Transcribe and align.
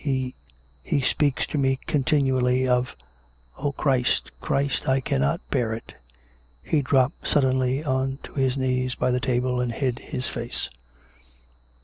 He... 0.01 0.33
he 0.81 0.99
speaks 1.01 1.45
to 1.45 1.59
me 1.59 1.77
continually 1.85 2.67
of 2.67 2.95
O 3.59 3.71
Christ! 3.71 4.31
Christ! 4.41 4.89
I 4.89 4.99
cannot 4.99 5.47
bear 5.51 5.73
it!" 5.73 5.93
He 6.71 6.81
dropped 6.81 7.27
suddenly 7.27 7.83
on 7.83 8.17
to 8.23 8.33
his 8.33 8.57
knees 8.57 8.95
by 8.95 9.11
the 9.11 9.19
table 9.19 9.61
and 9.61 9.71
hid 9.71 9.99
his 9.99 10.27
face. 10.27 10.69